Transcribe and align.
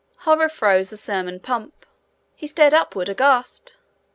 Horror 0.21 0.49
froze 0.49 0.89
the 0.89 0.97
sermon 0.97 1.39
pump. 1.39 1.85
He 2.33 2.47
stared 2.47 2.73
upward 2.73 3.07
aghast. 3.07 3.77